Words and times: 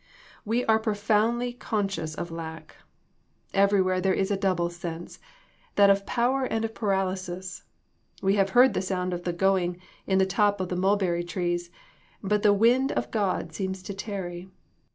We 0.43 0.65
are 0.65 0.79
profoundly 0.79 1.53
conscious 1.53 2.15
of 2.15 2.31
lack. 2.31 2.75
Every 3.53 3.83
where 3.83 4.01
there 4.01 4.15
is 4.15 4.31
a 4.31 4.35
double 4.35 4.71
sense, 4.71 5.19
that 5.75 5.91
of 5.91 6.07
power 6.07 6.43
and 6.43 6.65
of 6.65 6.73
paralysis. 6.73 7.61
We 8.19 8.33
have 8.33 8.49
heard 8.57 8.73
the 8.73 8.81
sound 8.81 9.13
of 9.13 9.25
the 9.25 9.31
going 9.33 9.79
in 10.07 10.17
the 10.17 10.25
top 10.25 10.59
of 10.59 10.69
the 10.69 10.75
mulberry 10.75 11.23
trees, 11.23 11.69
but 12.23 12.41
the 12.41 12.51
wind 12.51 12.91
of 12.93 13.11
God 13.11 13.53
seems 13.53 13.83
to 13.83 13.93
tarry. 13.93 14.49